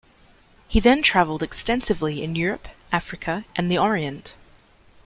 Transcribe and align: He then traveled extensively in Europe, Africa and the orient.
He 0.67 0.79
then 0.79 1.03
traveled 1.03 1.43
extensively 1.43 2.23
in 2.23 2.33
Europe, 2.35 2.67
Africa 2.91 3.45
and 3.55 3.69
the 3.71 3.77
orient. 3.77 4.33